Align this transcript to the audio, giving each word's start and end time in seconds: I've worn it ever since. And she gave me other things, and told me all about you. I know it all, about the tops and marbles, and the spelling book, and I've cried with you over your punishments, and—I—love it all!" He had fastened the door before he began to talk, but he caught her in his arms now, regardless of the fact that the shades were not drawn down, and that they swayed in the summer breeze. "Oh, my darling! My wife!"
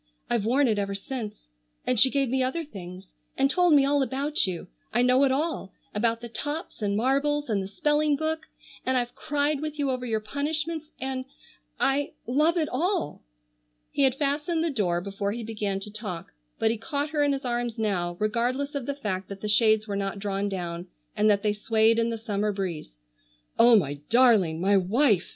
I've 0.31 0.45
worn 0.45 0.67
it 0.67 0.79
ever 0.79 0.95
since. 0.95 1.47
And 1.85 1.99
she 1.99 2.09
gave 2.09 2.27
me 2.27 2.41
other 2.41 2.63
things, 2.63 3.13
and 3.37 3.51
told 3.51 3.73
me 3.75 3.85
all 3.85 4.01
about 4.01 4.47
you. 4.47 4.65
I 4.91 5.03
know 5.03 5.23
it 5.25 5.31
all, 5.31 5.73
about 5.93 6.21
the 6.21 6.27
tops 6.27 6.81
and 6.81 6.97
marbles, 6.97 7.51
and 7.51 7.61
the 7.61 7.67
spelling 7.67 8.15
book, 8.15 8.47
and 8.83 8.97
I've 8.97 9.13
cried 9.13 9.59
with 9.61 9.77
you 9.77 9.91
over 9.91 10.03
your 10.03 10.19
punishments, 10.19 10.91
and—I—love 10.99 12.57
it 12.57 12.67
all!" 12.71 13.21
He 13.91 14.01
had 14.01 14.15
fastened 14.15 14.63
the 14.63 14.71
door 14.71 15.01
before 15.01 15.33
he 15.33 15.43
began 15.43 15.79
to 15.81 15.91
talk, 15.91 16.33
but 16.57 16.71
he 16.71 16.77
caught 16.79 17.11
her 17.11 17.21
in 17.21 17.31
his 17.31 17.45
arms 17.45 17.77
now, 17.77 18.15
regardless 18.19 18.73
of 18.73 18.87
the 18.87 18.95
fact 18.95 19.29
that 19.29 19.41
the 19.41 19.47
shades 19.47 19.87
were 19.87 19.95
not 19.95 20.17
drawn 20.17 20.49
down, 20.49 20.87
and 21.15 21.29
that 21.29 21.43
they 21.43 21.53
swayed 21.53 21.99
in 21.99 22.09
the 22.09 22.17
summer 22.17 22.51
breeze. 22.51 22.97
"Oh, 23.59 23.75
my 23.75 23.99
darling! 24.09 24.59
My 24.59 24.77
wife!" 24.77 25.29